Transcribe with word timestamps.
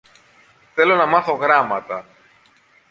Θέλω 0.73 0.95
να 0.95 1.05
μάθω 1.05 1.33
γράμματα. 1.33 2.05